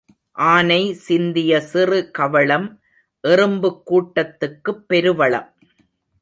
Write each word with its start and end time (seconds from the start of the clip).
ஆனை 0.31 0.93
சிந்திய 0.93 1.59
சிறு 1.61 2.11
கவளம் 2.11 2.81
எறும்புக் 3.27 3.81
கூட்டத்துக்குப் 3.91 4.85
பெருவளம். 4.89 5.53